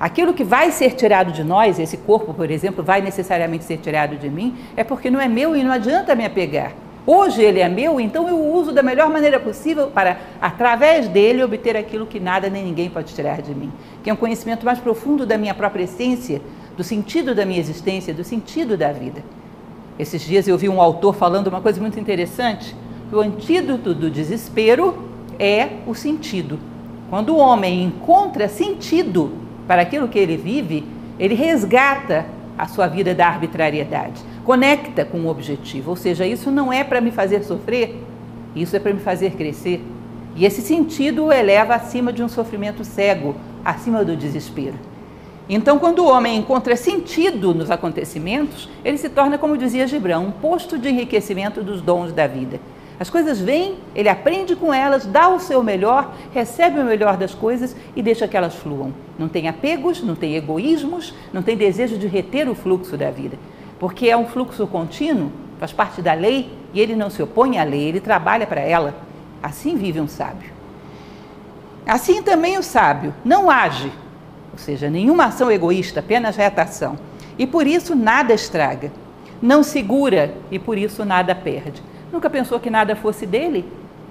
Aquilo 0.00 0.32
que 0.32 0.42
vai 0.42 0.72
ser 0.72 0.94
tirado 0.94 1.30
de 1.30 1.44
nós, 1.44 1.78
esse 1.78 1.98
corpo, 1.98 2.32
por 2.32 2.50
exemplo, 2.50 2.82
vai 2.82 3.02
necessariamente 3.02 3.64
ser 3.64 3.76
tirado 3.76 4.16
de 4.16 4.30
mim, 4.30 4.56
é 4.74 4.82
porque 4.82 5.10
não 5.10 5.20
é 5.20 5.28
meu 5.28 5.54
e 5.54 5.62
não 5.62 5.70
adianta 5.70 6.14
me 6.14 6.24
apegar. 6.24 6.72
Hoje 7.06 7.42
ele 7.42 7.60
é 7.60 7.68
meu, 7.68 7.98
então 7.98 8.28
eu 8.28 8.38
uso 8.52 8.72
da 8.72 8.82
melhor 8.82 9.08
maneira 9.08 9.40
possível 9.40 9.88
para, 9.88 10.18
através 10.40 11.08
dele, 11.08 11.42
obter 11.42 11.76
aquilo 11.76 12.06
que 12.06 12.20
nada 12.20 12.50
nem 12.50 12.64
ninguém 12.64 12.90
pode 12.90 13.14
tirar 13.14 13.40
de 13.40 13.54
mim, 13.54 13.72
que 14.02 14.10
é 14.10 14.12
um 14.12 14.16
conhecimento 14.16 14.64
mais 14.66 14.78
profundo 14.78 15.24
da 15.24 15.38
minha 15.38 15.54
própria 15.54 15.84
essência, 15.84 16.42
do 16.76 16.84
sentido 16.84 17.34
da 17.34 17.44
minha 17.46 17.58
existência, 17.58 18.12
do 18.12 18.22
sentido 18.22 18.76
da 18.76 18.92
vida. 18.92 19.22
Esses 19.98 20.22
dias 20.22 20.46
eu 20.46 20.56
vi 20.56 20.68
um 20.68 20.80
autor 20.80 21.14
falando 21.14 21.46
uma 21.48 21.60
coisa 21.60 21.80
muito 21.80 21.98
interessante: 21.98 22.76
o 23.12 23.18
antídoto 23.18 23.94
do 23.94 24.10
desespero 24.10 25.10
é 25.38 25.68
o 25.86 25.94
sentido. 25.94 26.58
Quando 27.08 27.30
o 27.30 27.38
homem 27.38 27.82
encontra 27.82 28.48
sentido 28.48 29.32
para 29.66 29.82
aquilo 29.82 30.08
que 30.08 30.18
ele 30.18 30.36
vive, 30.36 30.84
ele 31.18 31.34
resgata 31.34 32.24
a 32.60 32.66
sua 32.66 32.86
vida 32.86 33.14
da 33.14 33.26
arbitrariedade, 33.26 34.22
conecta 34.44 35.02
com 35.02 35.20
o 35.20 35.28
objetivo. 35.28 35.90
Ou 35.90 35.96
seja, 35.96 36.26
isso 36.26 36.50
não 36.50 36.70
é 36.70 36.84
para 36.84 37.00
me 37.00 37.10
fazer 37.10 37.42
sofrer, 37.42 37.96
isso 38.54 38.76
é 38.76 38.78
para 38.78 38.92
me 38.92 39.00
fazer 39.00 39.30
crescer. 39.32 39.82
E 40.36 40.44
esse 40.44 40.60
sentido 40.60 41.24
o 41.24 41.32
eleva 41.32 41.74
acima 41.74 42.12
de 42.12 42.22
um 42.22 42.28
sofrimento 42.28 42.84
cego, 42.84 43.34
acima 43.64 44.04
do 44.04 44.14
desespero. 44.14 44.74
Então, 45.48 45.78
quando 45.78 46.00
o 46.00 46.08
homem 46.08 46.36
encontra 46.36 46.76
sentido 46.76 47.54
nos 47.54 47.70
acontecimentos, 47.70 48.68
ele 48.84 48.98
se 48.98 49.08
torna, 49.08 49.38
como 49.38 49.56
dizia 49.56 49.86
Gibran, 49.86 50.20
um 50.20 50.30
posto 50.30 50.78
de 50.78 50.90
enriquecimento 50.90 51.62
dos 51.62 51.80
dons 51.80 52.12
da 52.12 52.26
vida. 52.26 52.60
As 53.00 53.08
coisas 53.08 53.40
vêm, 53.40 53.78
ele 53.94 54.10
aprende 54.10 54.54
com 54.54 54.74
elas, 54.74 55.06
dá 55.06 55.30
o 55.30 55.40
seu 55.40 55.62
melhor, 55.62 56.14
recebe 56.34 56.78
o 56.78 56.84
melhor 56.84 57.16
das 57.16 57.34
coisas 57.34 57.74
e 57.96 58.02
deixa 58.02 58.28
que 58.28 58.36
elas 58.36 58.54
fluam. 58.54 58.92
Não 59.18 59.26
tem 59.26 59.48
apegos, 59.48 60.02
não 60.02 60.14
tem 60.14 60.36
egoísmos, 60.36 61.14
não 61.32 61.42
tem 61.42 61.56
desejo 61.56 61.96
de 61.96 62.06
reter 62.06 62.46
o 62.46 62.54
fluxo 62.54 62.98
da 62.98 63.10
vida. 63.10 63.38
Porque 63.78 64.10
é 64.10 64.14
um 64.14 64.26
fluxo 64.26 64.66
contínuo, 64.66 65.32
faz 65.58 65.72
parte 65.72 66.02
da 66.02 66.12
lei 66.12 66.52
e 66.74 66.80
ele 66.80 66.94
não 66.94 67.08
se 67.08 67.22
opõe 67.22 67.58
à 67.58 67.64
lei, 67.64 67.84
ele 67.84 68.00
trabalha 68.00 68.46
para 68.46 68.60
ela. 68.60 68.94
Assim 69.42 69.76
vive 69.76 69.98
um 69.98 70.06
sábio. 70.06 70.50
Assim 71.86 72.22
também 72.22 72.58
o 72.58 72.62
sábio 72.62 73.14
não 73.24 73.48
age, 73.48 73.90
ou 74.52 74.58
seja, 74.58 74.90
nenhuma 74.90 75.24
ação 75.24 75.50
egoísta, 75.50 76.00
apenas 76.00 76.36
retação. 76.36 76.98
E 77.38 77.46
por 77.46 77.66
isso 77.66 77.94
nada 77.94 78.34
estraga. 78.34 78.92
Não 79.40 79.62
segura 79.62 80.34
e 80.50 80.58
por 80.58 80.76
isso 80.76 81.02
nada 81.02 81.34
perde. 81.34 81.82
Nunca 82.12 82.28
pensou 82.28 82.58
que 82.58 82.70
nada 82.70 82.96
fosse 82.96 83.24
dele? 83.24 83.64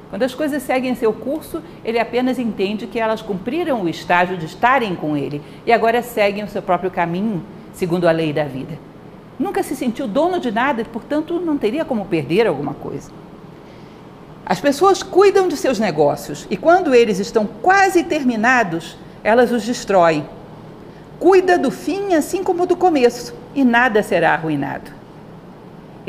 Quando 0.10 0.24
as 0.24 0.34
coisas 0.34 0.64
seguem 0.64 0.96
seu 0.96 1.14
curso, 1.14 1.62
ele 1.86 2.00
apenas 2.00 2.40
entende 2.40 2.88
que 2.88 3.00
elas 3.00 3.22
cumpriram 3.22 3.84
o 3.84 3.90
estágio 3.90 4.38
de 4.38 4.46
estarem 4.46 4.96
com 4.96 5.16
ele 5.16 5.42
e 5.66 5.72
agora 5.72 6.02
seguem 6.02 6.44
o 6.44 6.50
seu 6.50 6.62
próprio 6.62 6.90
caminho, 6.90 7.44
segundo 7.74 8.08
a 8.08 8.12
lei 8.12 8.34
da 8.34 8.44
vida. 8.44 8.80
Nunca 9.38 9.62
se 9.62 9.76
sentiu 9.76 10.08
dono 10.08 10.40
de 10.40 10.52
nada, 10.52 10.84
portanto, 10.86 11.40
não 11.40 11.58
teria 11.58 11.86
como 11.86 12.06
perder 12.06 12.48
alguma 12.48 12.74
coisa. 12.74 13.12
As 14.46 14.60
pessoas 14.60 15.04
cuidam 15.04 15.48
de 15.48 15.56
seus 15.56 15.78
negócios 15.78 16.48
e 16.50 16.58
quando 16.58 16.96
eles 16.96 17.20
estão 17.20 17.46
quase 17.46 18.04
terminados, 18.04 18.98
elas 19.24 19.52
os 19.52 19.64
destroem. 19.64 20.26
Cuida 21.20 21.58
do 21.58 21.70
fim 21.70 22.16
assim 22.16 22.44
como 22.44 22.66
do 22.66 22.76
começo 22.76 23.36
e 23.54 23.64
nada 23.64 24.02
será 24.02 24.34
arruinado. 24.34 24.99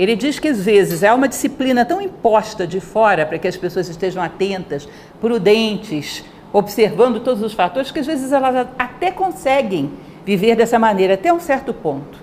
Ele 0.01 0.17
diz 0.17 0.39
que 0.39 0.49
às 0.49 0.65
vezes 0.65 1.03
é 1.03 1.13
uma 1.13 1.29
disciplina 1.29 1.85
tão 1.85 2.01
imposta 2.01 2.67
de 2.67 2.81
fora 2.81 3.27
para 3.27 3.39
que 3.39 3.47
as 3.47 3.55
pessoas 3.55 3.87
estejam 3.87 4.23
atentas, 4.23 4.89
prudentes, 5.21 6.25
observando 6.55 7.21
todos 7.21 7.43
os 7.43 7.53
fatores, 7.53 7.91
que 7.91 7.99
às 7.99 8.07
vezes 8.07 8.33
elas 8.33 8.67
até 8.79 9.11
conseguem 9.11 9.93
viver 10.25 10.57
dessa 10.57 10.79
maneira 10.79 11.13
até 11.13 11.31
um 11.31 11.39
certo 11.39 11.75
ponto. 11.75 12.19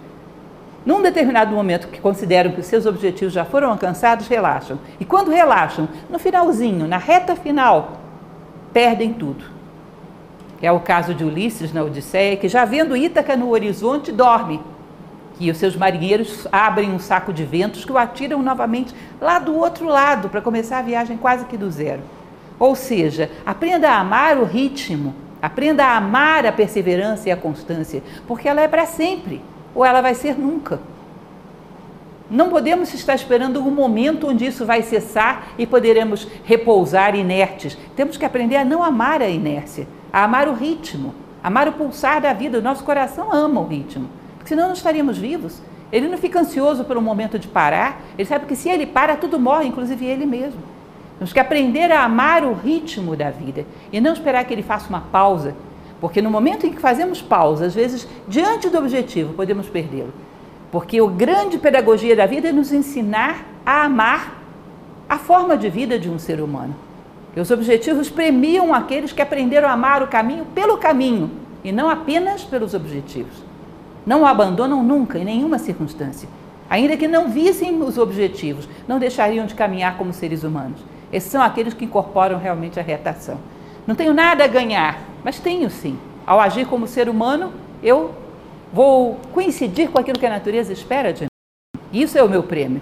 Num 0.84 1.04
determinado 1.04 1.54
momento 1.54 1.90
que 1.90 2.02
consideram 2.02 2.52
que 2.52 2.62
os 2.62 2.66
seus 2.66 2.88
objetivos 2.88 3.32
já 3.32 3.46
foram 3.46 3.70
alcançados, 3.70 4.28
relaxam. 4.28 4.80
E 5.00 5.06
quando 5.06 5.30
relaxam, 5.30 5.88
no 6.10 6.18
finalzinho, 6.18 6.88
na 6.88 6.98
reta 6.98 7.36
final, 7.36 8.02
perdem 8.74 9.14
tudo. 9.14 9.46
É 10.60 10.72
o 10.72 10.80
caso 10.80 11.14
de 11.14 11.24
Ulisses 11.24 11.72
na 11.72 11.84
Odisseia, 11.84 12.38
que 12.38 12.50
já 12.50 12.66
vendo 12.66 12.98
Ítaca 12.98 13.38
no 13.38 13.52
horizonte, 13.52 14.12
dorme 14.12 14.60
que 15.38 15.52
os 15.52 15.58
seus 15.58 15.76
marinheiros 15.76 16.48
abrem 16.52 16.92
um 16.92 17.00
saco 17.00 17.32
de 17.32 17.44
ventos 17.44 17.86
que 17.86 17.92
o 17.92 17.98
atiram 17.98 18.42
novamente 18.42 18.94
lá 19.22 19.38
do 19.38 19.56
outro 19.56 19.86
lado 19.86 20.30
para 20.30 20.42
começar 20.42 20.80
a 20.80 20.82
viagem 20.82 21.16
quase 21.16 21.46
que 21.46 21.56
do 21.56 21.70
zero. 21.70 22.02
Ou 22.60 22.76
seja, 22.76 23.30
aprenda 23.46 23.90
a 23.90 24.00
amar 24.00 24.38
o 24.38 24.44
ritmo, 24.44 25.14
aprenda 25.40 25.86
a 25.86 25.98
amar 25.98 26.46
a 26.46 26.52
perseverança 26.52 27.30
e 27.30 27.32
a 27.32 27.38
constância, 27.38 28.02
porque 28.28 28.50
ela 28.50 28.62
é 28.62 28.68
para 28.68 28.88
sempre 28.88 29.42
ou 29.76 29.86
ela 29.86 30.02
vai 30.02 30.16
ser 30.16 30.38
nunca. 30.38 30.80
Não 32.30 32.50
podemos 32.50 32.94
estar 32.94 33.14
esperando 33.14 33.62
um 33.62 33.72
momento 33.72 34.28
onde 34.28 34.46
isso 34.46 34.66
vai 34.66 34.82
cessar 34.82 35.50
e 35.58 35.68
poderemos 35.68 36.28
repousar 36.44 37.16
inertes. 37.16 37.78
Temos 37.96 38.18
que 38.18 38.26
aprender 38.26 38.58
a 38.58 38.66
não 38.66 38.84
amar 38.84 39.22
a 39.22 39.30
inércia, 39.30 39.88
a 40.12 40.24
amar 40.24 40.48
o 40.50 40.54
ritmo, 40.54 41.14
amar 41.42 41.70
o 41.70 41.74
pulsar 41.74 42.20
da 42.20 42.34
vida. 42.34 42.58
O 42.58 42.62
nosso 42.62 42.84
coração 42.84 43.32
ama 43.32 43.62
o 43.62 43.68
ritmo 43.68 44.10
senão 44.48 44.68
não 44.68 44.74
estaríamos 44.74 45.18
vivos. 45.18 45.62
Ele 45.92 46.08
não 46.08 46.18
fica 46.18 46.40
ansioso 46.40 46.84
pelo 46.84 47.02
momento 47.02 47.40
de 47.40 47.48
parar, 47.48 48.02
ele 48.18 48.28
sabe 48.28 48.46
que 48.46 48.56
se 48.56 48.70
ele 48.70 48.86
para, 48.86 49.16
tudo 49.16 49.40
morre, 49.40 49.68
inclusive 49.68 50.06
ele 50.06 50.26
mesmo. 50.26 50.60
Temos 51.18 51.34
que 51.34 51.40
aprender 51.40 51.92
a 51.92 52.04
amar 52.04 52.44
o 52.44 52.54
ritmo 52.54 53.16
da 53.16 53.32
vida 53.32 53.66
e 53.92 54.00
não 54.02 54.14
esperar 54.14 54.44
que 54.46 54.54
ele 54.54 54.62
faça 54.62 54.90
uma 54.90 55.02
pausa, 55.02 55.56
porque 56.00 56.22
no 56.22 56.30
momento 56.30 56.68
em 56.68 56.72
que 56.72 56.80
fazemos 56.80 57.22
pausa, 57.22 57.66
às 57.66 57.74
vezes, 57.74 58.08
diante 58.28 58.70
do 58.70 58.78
objetivo, 58.78 59.34
podemos 59.34 59.68
perdê-lo. 59.68 60.14
Porque 60.72 61.00
a 61.00 61.06
grande 61.08 61.58
pedagogia 61.58 62.16
da 62.16 62.26
vida 62.26 62.50
é 62.50 62.52
nos 62.52 62.72
ensinar 62.72 63.46
a 63.66 63.86
amar 63.86 64.44
a 65.10 65.18
forma 65.18 65.58
de 65.58 65.70
vida 65.70 65.98
de 65.98 66.10
um 66.10 66.20
ser 66.20 66.42
humano. 66.42 66.76
E 67.36 67.40
os 67.40 67.50
objetivos 67.50 68.10
premiam 68.10 68.74
aqueles 68.74 69.14
que 69.14 69.22
aprenderam 69.22 69.70
a 69.70 69.72
amar 69.72 70.04
o 70.04 70.08
caminho 70.08 70.46
pelo 70.54 70.78
caminho 70.78 71.32
e 71.64 71.72
não 71.72 71.90
apenas 71.90 72.44
pelos 72.44 72.74
objetivos 72.74 73.47
não 74.08 74.22
o 74.22 74.26
abandonam 74.26 74.82
nunca, 74.82 75.20
em 75.20 75.26
nenhuma 75.26 75.60
circunstância. 75.60 76.30
Ainda 76.70 76.96
que 76.96 77.10
não 77.10 77.30
vissem 77.30 77.82
os 77.82 77.98
objetivos, 77.98 78.68
não 78.88 79.00
deixariam 79.00 79.46
de 79.46 79.54
caminhar 79.54 79.98
como 79.98 80.14
seres 80.14 80.44
humanos. 80.44 80.80
Esses 81.12 81.30
são 81.30 81.42
aqueles 81.42 81.74
que 81.74 81.84
incorporam 81.84 82.40
realmente 82.40 82.80
a 82.80 82.84
retação. 82.84 83.38
Não 83.86 83.96
tenho 83.96 84.14
nada 84.14 84.46
a 84.46 84.48
ganhar, 84.48 84.98
mas 85.26 85.40
tenho 85.40 85.70
sim. 85.70 86.00
Ao 86.26 86.40
agir 86.40 86.66
como 86.66 86.88
ser 86.88 87.10
humano, 87.10 87.52
eu 87.84 88.16
vou 88.72 89.20
coincidir 89.34 89.90
com 89.90 90.00
aquilo 90.00 90.20
que 90.20 90.26
a 90.26 90.30
natureza 90.30 90.72
espera 90.72 91.12
de 91.12 91.24
mim. 91.24 91.82
Isso 91.92 92.18
é 92.18 92.24
o 92.24 92.30
meu 92.30 92.44
prêmio. 92.44 92.82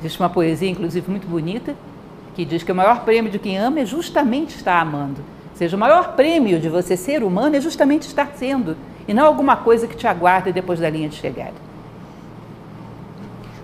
Existe 0.00 0.20
uma 0.20 0.30
poesia, 0.30 0.70
inclusive, 0.70 1.10
muito 1.10 1.26
bonita, 1.26 1.76
que 2.34 2.46
diz 2.46 2.62
que 2.62 2.72
o 2.72 2.74
maior 2.74 3.04
prêmio 3.04 3.30
de 3.30 3.38
quem 3.38 3.58
ama 3.58 3.80
é 3.80 3.84
justamente 3.86 4.56
estar 4.56 4.80
amando. 4.80 5.20
Ou 5.50 5.56
seja, 5.56 5.76
o 5.76 5.80
maior 5.80 6.14
prêmio 6.14 6.58
de 6.58 6.70
você 6.70 6.96
ser 6.96 7.22
humano 7.22 7.56
é 7.56 7.60
justamente 7.60 8.06
estar 8.06 8.32
sendo 8.34 8.74
e 9.06 9.14
não 9.14 9.26
alguma 9.26 9.56
coisa 9.56 9.86
que 9.86 9.96
te 9.96 10.06
aguarda 10.06 10.52
depois 10.52 10.80
da 10.80 10.88
linha 10.90 11.08
de 11.08 11.16
chegada. 11.16 11.54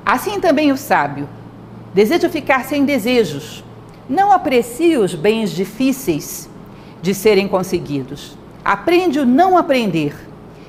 Assim 0.04 0.40
também 0.40 0.72
o 0.72 0.76
sábio 0.76 1.28
deseja 1.94 2.28
ficar 2.28 2.64
sem 2.64 2.84
desejos, 2.84 3.64
não 4.08 4.32
aprecia 4.32 5.00
os 5.00 5.14
bens 5.14 5.50
difíceis 5.50 6.48
de 7.00 7.14
serem 7.14 7.48
conseguidos, 7.48 8.36
aprende 8.64 9.18
o 9.18 9.26
não 9.26 9.56
aprender, 9.56 10.14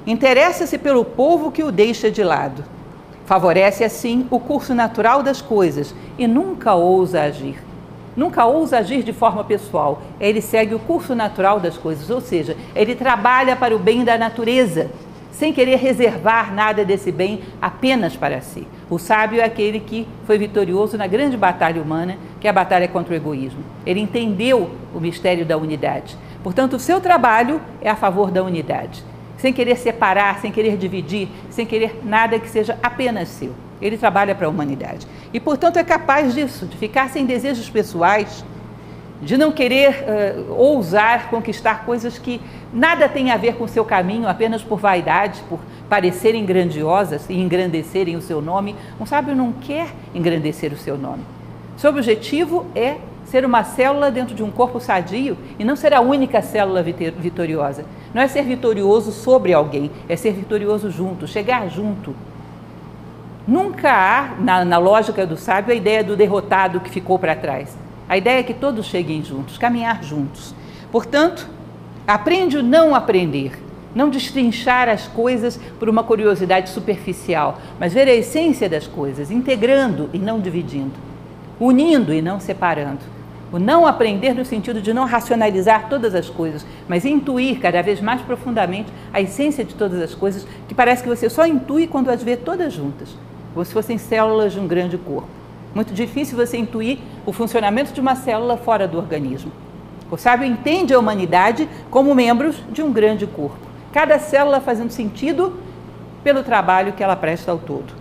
interessa-se 0.06 0.78
pelo 0.78 1.04
povo 1.04 1.52
que 1.52 1.64
o 1.64 1.72
deixa 1.72 2.10
de 2.10 2.24
lado, 2.24 2.64
favorece 3.26 3.84
assim 3.84 4.28
o 4.30 4.40
curso 4.40 4.74
natural 4.74 5.24
das 5.24 5.42
coisas 5.42 5.94
e 6.18 6.28
nunca 6.28 6.74
ousa 6.74 7.22
agir 7.22 7.71
nunca 8.16 8.46
ousa 8.46 8.78
agir 8.78 9.04
de 9.04 9.14
forma 9.14 9.44
pessoal. 9.44 10.02
Ele 10.20 10.42
segue 10.42 10.76
o 10.76 10.80
curso 10.80 11.16
natural 11.16 11.60
das 11.60 11.78
coisas, 11.78 12.10
ou 12.10 12.22
seja, 12.22 12.56
ele 12.76 12.96
trabalha 12.96 13.56
para 13.56 13.76
o 13.76 13.80
bem 13.80 14.04
da 14.04 14.18
natureza, 14.18 14.90
sem 15.32 15.54
querer 15.54 15.78
reservar 15.78 16.54
nada 16.54 16.86
desse 16.86 17.12
bem 17.12 17.42
apenas 17.62 18.16
para 18.16 18.42
si. 18.42 18.68
O 18.90 19.00
sábio 19.00 19.42
é 19.42 19.44
aquele 19.44 19.80
que 19.80 20.08
foi 20.26 20.38
vitorioso 20.38 20.98
na 20.98 21.08
grande 21.08 21.38
batalha 21.38 21.82
humana, 21.82 22.18
que 22.40 22.48
é 22.48 22.50
a 22.50 22.54
batalha 22.54 22.88
contra 22.88 23.14
o 23.14 23.18
egoísmo. 23.18 23.64
Ele 23.86 24.00
entendeu 24.00 24.70
o 24.94 25.00
mistério 25.00 25.46
da 25.46 25.58
unidade. 25.58 26.18
Portanto, 26.44 26.76
o 26.76 26.80
seu 26.80 27.00
trabalho 27.00 27.62
é 27.82 27.90
a 27.90 27.96
favor 27.96 28.32
da 28.32 28.44
unidade, 28.44 29.04
sem 29.38 29.54
querer 29.54 29.78
separar, 29.78 30.40
sem 30.40 30.52
querer 30.52 30.78
dividir, 30.78 31.30
sem 31.50 31.66
querer 31.66 32.02
nada 32.04 32.38
que 32.38 32.50
seja 32.50 32.78
apenas 32.84 33.30
seu. 33.30 33.54
Ele 33.82 33.98
trabalha 33.98 34.36
para 34.36 34.48
a 34.48 34.50
humanidade. 34.50 35.08
E, 35.34 35.40
portanto, 35.40 35.78
é 35.78 35.84
capaz 35.84 36.34
disso, 36.34 36.66
de 36.66 36.78
ficar 36.78 37.10
sem 37.10 37.26
desejos 37.26 37.70
pessoais, 37.70 38.44
de 39.22 39.38
não 39.38 39.52
querer 39.52 40.04
uh, 40.50 40.54
ousar 40.54 41.30
conquistar 41.30 41.86
coisas 41.86 42.18
que 42.18 42.42
nada 42.74 43.08
têm 43.08 43.32
a 43.32 43.38
ver 43.38 43.56
com 43.56 43.66
o 43.66 43.68
seu 43.68 43.86
caminho, 43.86 44.28
apenas 44.28 44.64
por 44.64 44.80
vaidade, 44.80 45.42
por 45.48 45.60
parecerem 45.88 46.44
grandiosas 46.46 47.30
e 47.30 47.34
engrandecerem 47.34 48.16
o 48.16 48.22
seu 48.22 48.42
nome. 48.42 48.76
Um 49.00 49.06
sábio 49.06 49.36
não 49.36 49.52
quer 49.52 49.90
engrandecer 50.14 50.74
o 50.74 50.78
seu 50.78 50.98
nome. 50.98 51.24
Seu 51.78 51.92
objetivo 51.92 52.66
é 52.76 52.98
ser 53.26 53.46
uma 53.46 53.64
célula 53.64 54.12
dentro 54.12 54.36
de 54.36 54.44
um 54.44 54.52
corpo 54.52 54.80
sadio 54.80 55.38
e 55.58 55.64
não 55.64 55.76
ser 55.76 55.94
a 55.94 56.02
única 56.02 56.42
célula 56.42 56.84
vitoriosa. 56.84 57.86
Não 58.14 58.22
é 58.22 58.28
ser 58.28 58.44
vitorioso 58.44 59.12
sobre 59.12 59.54
alguém, 59.54 59.92
é 60.10 60.16
ser 60.16 60.34
vitorioso 60.34 60.90
junto, 60.90 61.28
chegar 61.28 61.70
junto. 61.70 62.16
Nunca 63.48 63.92
há, 63.92 64.36
na, 64.40 64.64
na 64.64 64.78
lógica 64.78 65.26
do 65.26 65.36
sábio, 65.36 65.74
a 65.74 65.76
ideia 65.76 66.04
do 66.04 66.16
derrotado 66.16 66.80
que 66.80 66.90
ficou 66.90 67.18
para 67.18 67.36
trás. 67.36 67.76
A 68.08 68.16
ideia 68.16 68.40
é 68.40 68.44
que 68.44 68.54
todos 68.54 68.86
cheguem 68.86 69.24
juntos, 69.24 69.58
caminhar 69.58 70.04
juntos. 70.04 70.54
Portanto, 70.92 71.48
aprende 72.06 72.58
o 72.58 72.64
não 72.64 72.94
aprender, 72.94 73.54
não 73.96 74.10
destrinchar 74.10 74.88
as 74.88 75.08
coisas 75.08 75.60
por 75.80 75.90
uma 75.90 76.04
curiosidade 76.04 76.70
superficial, 76.70 77.58
mas 77.80 77.94
ver 77.94 78.08
a 78.08 78.14
essência 78.14 78.70
das 78.70 78.86
coisas, 78.86 79.32
integrando 79.32 80.10
e 80.14 80.20
não 80.20 80.40
dividindo, 80.40 80.94
unindo 81.60 82.14
e 82.14 82.22
não 82.22 82.40
separando. 82.40 83.02
O 83.52 83.58
não 83.58 83.88
aprender 83.88 84.34
no 84.34 84.46
sentido 84.46 84.82
de 84.82 84.94
não 84.94 85.06
racionalizar 85.06 85.90
todas 85.90 86.14
as 86.14 86.30
coisas, 86.30 86.66
mas 86.88 87.06
intuir 87.06 87.60
cada 87.60 87.82
vez 87.82 88.00
mais 88.00 88.22
profundamente 88.22 88.90
a 89.12 89.20
essência 89.20 89.66
de 89.66 89.74
todas 89.74 90.00
as 90.00 90.16
coisas, 90.16 90.48
que 90.68 90.76
parece 90.76 91.04
que 91.04 91.10
você 91.10 91.30
só 91.30 91.46
intui 91.46 91.88
quando 91.88 92.10
as 92.10 92.24
vê 92.24 92.38
todas 92.38 92.72
juntas, 92.72 93.10
como 93.54 93.66
se 93.66 93.74
fossem 93.74 93.98
células 93.98 94.54
de 94.54 94.60
um 94.60 94.68
grande 94.68 94.98
corpo. 94.98 95.30
Muito 95.74 95.94
difícil 95.94 96.38
você 96.38 96.58
intuir 96.58 97.00
o 97.26 97.32
funcionamento 97.32 97.94
de 97.94 98.02
uma 98.02 98.16
célula 98.16 98.58
fora 98.58 98.88
do 98.88 98.98
organismo. 98.98 99.52
O 100.10 100.18
sábio 100.18 100.46
entende 100.46 100.94
a 100.94 101.00
humanidade 101.00 101.70
como 101.90 102.14
membros 102.14 102.58
de 102.72 102.82
um 102.82 102.92
grande 102.92 103.26
corpo, 103.26 103.60
cada 103.94 104.20
célula 104.20 104.60
fazendo 104.60 104.92
sentido 104.92 105.58
pelo 106.24 106.44
trabalho 106.44 106.94
que 106.94 107.04
ela 107.04 107.16
presta 107.16 107.52
ao 107.52 107.58
todo. 107.58 107.94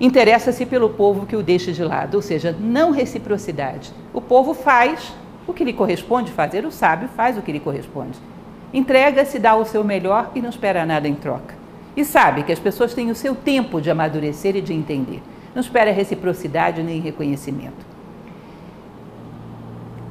Interessa-se 0.00 0.64
pelo 0.64 0.90
povo 0.90 1.26
que 1.26 1.34
o 1.34 1.42
deixa 1.42 1.72
de 1.72 1.82
lado, 1.82 2.14
ou 2.14 2.22
seja, 2.22 2.54
não 2.58 2.92
reciprocidade. 2.92 3.92
O 4.14 4.20
povo 4.20 4.54
faz 4.54 5.12
o 5.44 5.52
que 5.52 5.64
lhe 5.64 5.72
corresponde 5.72 6.30
fazer, 6.30 6.64
o 6.64 6.70
sábio 6.70 7.08
faz 7.16 7.36
o 7.36 7.42
que 7.42 7.50
lhe 7.50 7.58
corresponde. 7.58 8.16
Entrega-se, 8.72 9.40
dá 9.40 9.56
o 9.56 9.64
seu 9.64 9.82
melhor 9.82 10.30
e 10.36 10.40
não 10.40 10.50
espera 10.50 10.86
nada 10.86 11.08
em 11.08 11.14
troca. 11.14 11.57
E 11.98 12.04
sabe 12.04 12.44
que 12.44 12.52
as 12.52 12.60
pessoas 12.60 12.94
têm 12.94 13.10
o 13.10 13.14
seu 13.16 13.34
tempo 13.34 13.80
de 13.80 13.90
amadurecer 13.90 14.54
e 14.54 14.60
de 14.60 14.72
entender. 14.72 15.20
Não 15.52 15.60
espera 15.60 15.90
reciprocidade 15.90 16.80
nem 16.80 17.00
reconhecimento. 17.00 17.84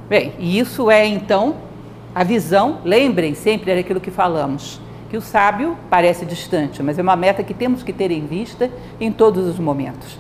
Bem, 0.10 0.34
e 0.38 0.60
isso 0.60 0.92
é 0.92 1.06
então 1.06 1.56
a 2.14 2.26
visão, 2.26 2.80
lembrem 2.84 3.34
sempre 3.34 3.74
daquilo 3.74 4.02
que 4.02 4.12
falamos, 4.12 4.82
que 5.10 5.16
o 5.16 5.22
sábio 5.22 5.78
parece 5.90 6.26
distante, 6.26 6.84
mas 6.84 7.00
é 7.00 7.02
uma 7.02 7.16
meta 7.16 7.42
que 7.42 7.54
temos 7.54 7.84
que 7.84 7.94
ter 7.94 8.12
em 8.12 8.26
vista 8.26 8.70
em 9.00 9.10
todos 9.10 9.48
os 9.48 9.58
momentos. 9.58 10.20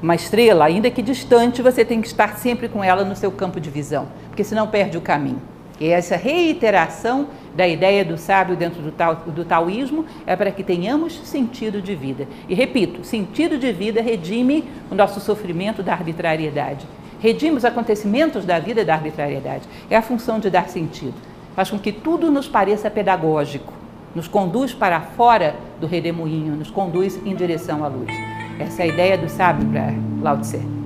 Uma 0.00 0.14
estrela, 0.14 0.64
ainda 0.64 0.90
que 0.90 1.02
distante, 1.02 1.60
você 1.60 1.84
tem 1.84 2.00
que 2.00 2.06
estar 2.06 2.38
sempre 2.38 2.66
com 2.66 2.82
ela 2.82 3.04
no 3.04 3.14
seu 3.14 3.30
campo 3.30 3.60
de 3.60 3.68
visão, 3.68 4.08
porque 4.28 4.42
senão 4.42 4.66
perde 4.68 4.96
o 4.96 5.02
caminho. 5.02 5.42
E 5.80 5.88
essa 5.88 6.16
reiteração 6.16 7.28
da 7.54 7.66
ideia 7.66 8.04
do 8.04 8.16
sábio 8.16 8.56
dentro 8.56 8.80
do, 8.80 8.92
tao, 8.92 9.16
do 9.26 9.44
taoísmo 9.44 10.04
é 10.26 10.36
para 10.36 10.50
que 10.50 10.62
tenhamos 10.62 11.14
sentido 11.26 11.82
de 11.82 11.94
vida. 11.94 12.28
E 12.48 12.54
repito, 12.54 13.04
sentido 13.04 13.58
de 13.58 13.72
vida 13.72 14.00
redime 14.00 14.64
o 14.90 14.94
nosso 14.94 15.20
sofrimento 15.20 15.82
da 15.82 15.92
arbitrariedade. 15.92 16.86
Redime 17.20 17.56
os 17.56 17.64
acontecimentos 17.64 18.44
da 18.44 18.58
vida 18.58 18.84
da 18.84 18.94
arbitrariedade. 18.94 19.64
É 19.88 19.96
a 19.96 20.02
função 20.02 20.38
de 20.38 20.50
dar 20.50 20.68
sentido. 20.68 21.14
Faz 21.56 21.70
com 21.70 21.78
que 21.78 21.92
tudo 21.92 22.30
nos 22.30 22.48
pareça 22.48 22.90
pedagógico, 22.90 23.72
nos 24.14 24.28
conduz 24.28 24.72
para 24.74 25.00
fora 25.00 25.54
do 25.80 25.86
redemoinho, 25.86 26.56
nos 26.56 26.70
conduz 26.70 27.18
em 27.24 27.34
direção 27.34 27.84
à 27.84 27.88
luz. 27.88 28.10
Essa 28.58 28.82
é 28.82 28.84
a 28.84 28.88
ideia 28.88 29.18
do 29.18 29.28
sábio 29.28 29.66
para 29.68 29.94
Lao 30.20 30.38
Tse. 30.38 30.83